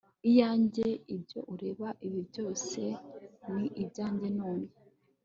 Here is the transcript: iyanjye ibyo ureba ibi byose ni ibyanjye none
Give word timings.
iyanjye 0.29 0.87
ibyo 1.15 1.39
ureba 1.53 1.87
ibi 2.07 2.21
byose 2.29 2.81
ni 3.57 3.67
ibyanjye 3.81 4.27
none 4.39 4.67